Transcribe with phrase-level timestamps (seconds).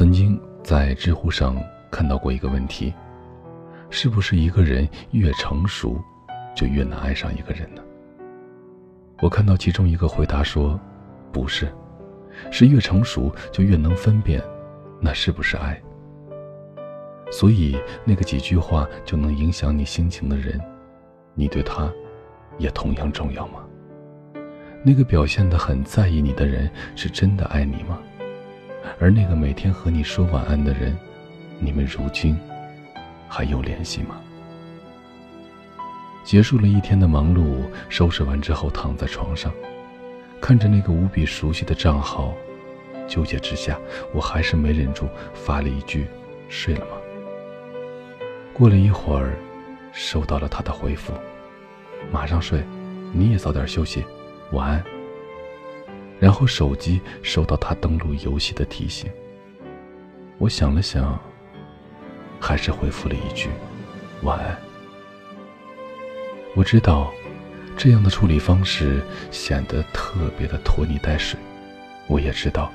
[0.00, 2.94] 曾经在知乎上看到过一个问题：
[3.90, 6.02] 是不是一个人越成熟，
[6.56, 7.82] 就越难爱上一个人呢？
[9.20, 10.80] 我看到其中一个回答说
[11.30, 11.70] ：“不是，
[12.50, 14.42] 是越成熟就越能分辨，
[15.02, 15.78] 那是不是爱。”
[17.30, 20.58] 所以那个几句话就能影响你心情的人，
[21.34, 21.92] 你对他，
[22.56, 23.58] 也同样重要吗？
[24.82, 27.98] 那个表现的很在意你的人，是真的爱你吗？
[28.98, 30.96] 而那个每天和你说晚安的人，
[31.58, 32.38] 你们如今
[33.28, 34.20] 还有联系吗？
[36.22, 39.52] 结束了一天的忙碌，收拾完之后躺在床上，
[40.40, 42.34] 看着那个无比熟悉的账号，
[43.08, 43.78] 纠结之下，
[44.12, 46.06] 我还是没忍住发了一句
[46.48, 46.92] ：“睡了吗？”
[48.52, 49.32] 过了一会儿，
[49.92, 51.12] 收到了他的回复
[52.12, 52.62] ：“马上睡，
[53.12, 54.04] 你也早点休息，
[54.52, 54.84] 晚安。”
[56.20, 59.10] 然后手机收到他登录游戏的提醒。
[60.38, 61.18] 我想了想，
[62.38, 63.48] 还是回复了一句
[64.22, 64.56] ：“晚安。”
[66.54, 67.10] 我知道，
[67.76, 71.40] 这样的处理方式显得特别的拖泥带水。
[72.06, 72.70] 我也知道，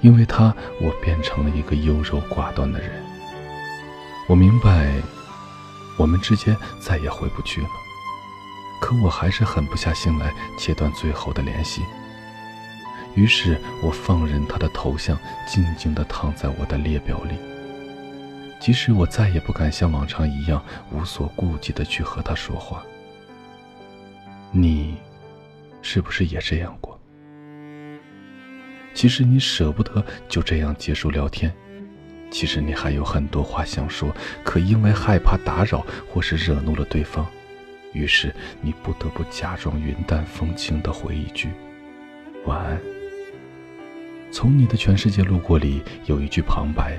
[0.00, 2.90] 因为他，我变成了一个优柔寡断的人。
[4.28, 4.90] 我明白，
[5.96, 7.68] 我们之间再也回不去了。
[8.80, 11.82] 可我还是狠不下心来切断最后的联系。
[13.14, 17.36] 于是我放任他的头像静静地躺在我的列表里，
[18.60, 22.82] 即使我再也不敢像往常一样无所顾忌地去和他说话。
[24.50, 24.96] 你，
[25.80, 26.98] 是不是也这样过？
[28.94, 31.52] 其实你舍不得就这样结束聊天，
[32.30, 37.26] 其实你还有很多话想说，可因为害怕打扰或是惹怒了对方，
[37.92, 41.50] 于是你不得不假装云淡风轻地回一句
[42.46, 42.80] ：“晚安。”
[44.34, 46.98] 从你的全世界路过里有一句旁白：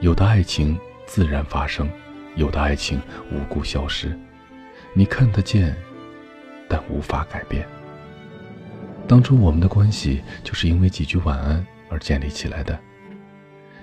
[0.00, 1.86] 有的爱情自然发生，
[2.36, 2.98] 有的爱情
[3.30, 4.18] 无故消失。
[4.94, 5.76] 你看得见，
[6.66, 7.68] 但无法改变。
[9.06, 12.80] 当初我们的关系就是因为几句晚安而建立起来的。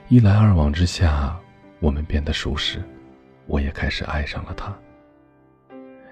[0.08, 1.40] 一来二往之下，
[1.80, 2.82] 我们变得熟识，
[3.46, 4.76] 我也开始爱上了他。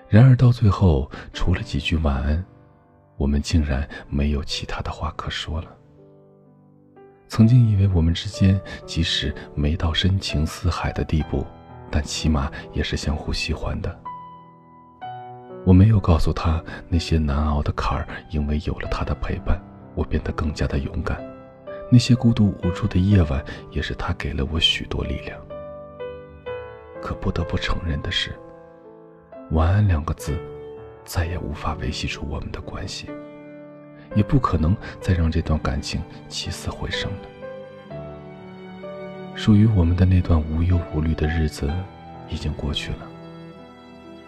[0.07, 2.45] 然而到最后，除了几句晚安，
[3.17, 5.77] 我们竟然没有其他的话可说了。
[7.33, 11.43] 曾经以为我们之间即使没到深情似海的地步，
[11.89, 13.99] 但起码也是相互喜欢的。
[15.65, 19.59] 我没有告诉他那些难熬的坎儿，因为有了他的陪伴，
[19.95, 21.19] 我变得更加的勇敢。
[21.91, 25.35] 那些孤独无助的夜晚，也是他给了我许多力量。
[27.01, 28.31] 可不得不承认的是，
[29.49, 30.37] 晚安两个字，
[31.03, 33.09] 再也无法维系住我们的关系。
[34.15, 37.97] 也不可能再让这段感情起死回生了。
[39.35, 41.71] 属于我们的那段无忧无虑的日子
[42.29, 42.99] 已经过去了，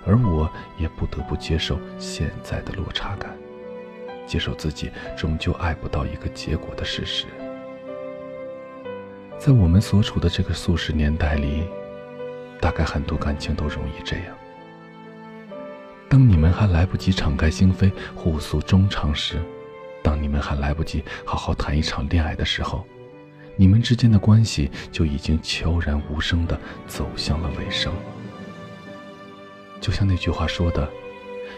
[0.05, 3.31] 而我也不得不接受现在的落差感，
[4.25, 7.25] 接受自己终究爱不到一个结果的事实。
[9.37, 11.65] 在我们所处的这个速食年代里，
[12.59, 14.25] 大概很多感情都容易这样。
[16.09, 19.39] 当你们还来不及敞开心扉，互诉衷肠时，
[20.05, 22.85] 当你们还来不及好好谈一场恋爱的时候，
[23.55, 26.55] 你们之间的关系就已经悄然无声地
[26.85, 27.91] 走向了尾声。
[29.81, 30.87] 就像那句话说的，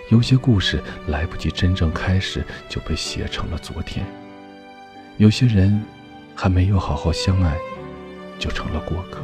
[0.09, 4.05] 有些故事来不及真正开始就被写成了昨天；
[5.17, 5.83] 有些人
[6.33, 7.57] 还没有好好相爱，
[8.39, 9.19] 就成了过客。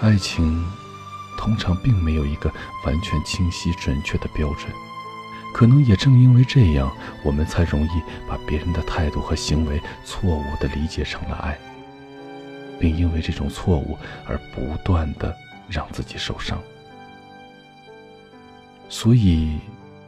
[0.00, 0.64] 爱情
[1.36, 2.48] 通常并没有一个
[2.86, 4.70] 完全清晰准确的标准。
[5.52, 6.94] 可能也正因为这样，
[7.24, 11.58] 我们才容易把别人的态度和行为错误地理解成了爱，
[12.78, 15.34] 并因为这种错误而不断地
[15.68, 16.60] 让自己受伤。
[18.88, 19.58] 所以，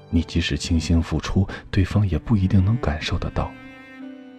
[0.08, 3.50] 你即使倾心付出，对方也不一定能感受得到。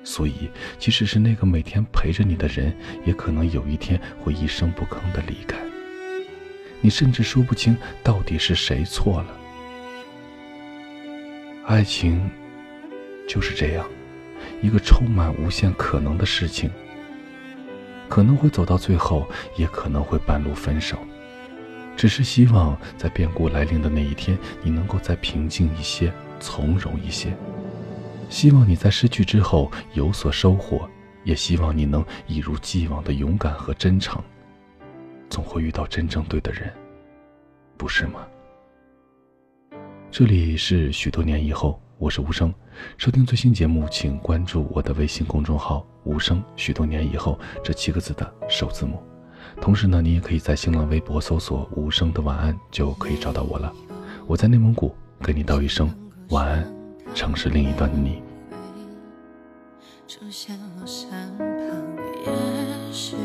[0.04, 0.50] 所以，
[0.80, 2.76] 即使是那个每天陪着你的人，
[3.06, 5.58] 也可能有一天会一声不吭地离开。
[6.80, 9.38] 你甚至说不清到底是谁错了。
[11.66, 12.30] 爱情
[13.28, 13.88] 就是这样，
[14.62, 16.70] 一个充满无限可能的事情，
[18.10, 20.98] 可能会走到最后，也可能会半路分手。
[21.96, 27.32] 只是希望在变故来临的那一天，你能够再平静一些，从容一些。
[28.28, 30.90] 希望你在失去之后有所收获，
[31.24, 34.22] 也希望你能一如既往的勇敢和真诚。
[35.30, 36.74] 总会遇到真正对的人，
[37.78, 38.26] 不是吗？
[40.12, 42.54] 这里是许多年以后，我是无声。
[42.98, 46.44] 收听最新节目，请关注我的微信公众号“无声”。
[46.58, 49.02] 许多年以后，这七个字的首字母。
[49.62, 53.72] 同时呢，你也可以在新浪微博搜索“无声的晚安”，就可以找到我了。
[54.28, 54.94] 我在内蒙古，
[55.24, 55.90] 给你道一声
[56.32, 56.70] 晚安，
[57.16, 58.22] 城市另一端的你。
[60.10, 61.34] 出现了山。
[62.26, 63.16] 也许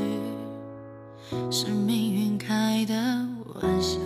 [1.51, 2.95] 是命运开的
[3.61, 3.99] 玩笑。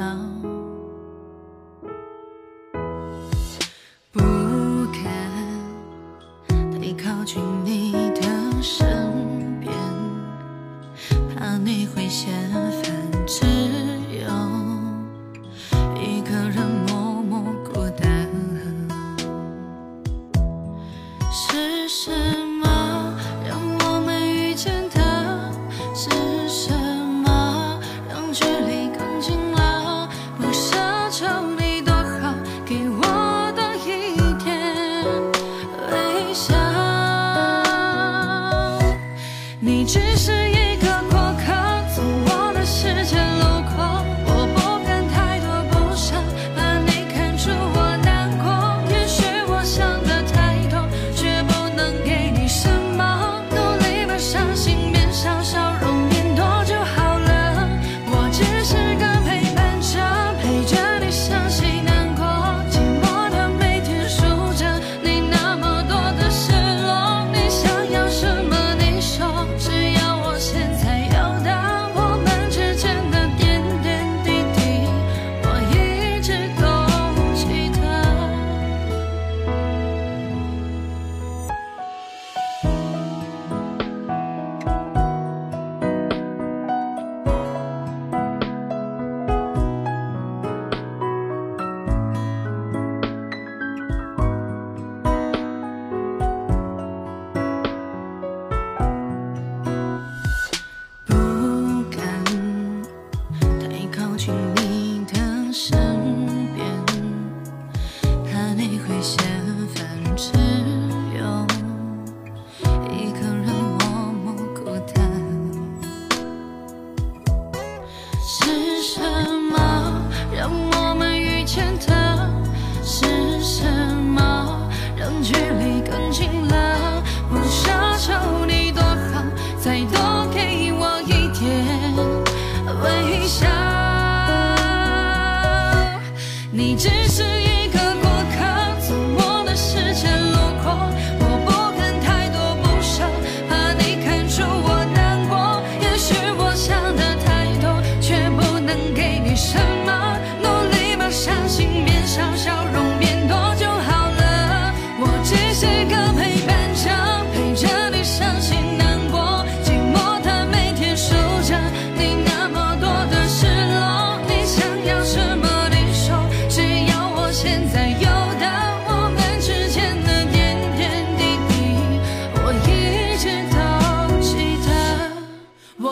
[121.60, 121.99] ancient time.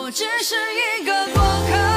[0.09, 1.88] 我只是一个过客。